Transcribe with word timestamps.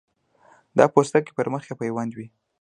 دا 0.77 0.85
پوستکی 0.93 1.31
پر 1.37 1.47
مخ 1.53 1.63
یې 1.69 1.73
پیوند 1.81 2.11
وي. 2.13 2.27